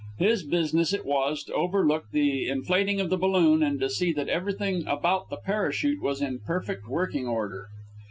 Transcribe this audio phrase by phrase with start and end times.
[0.17, 4.29] His business it was to overlook the inflating of the balloon, and to see that
[4.29, 7.67] everything about the parachute was in perfect working order.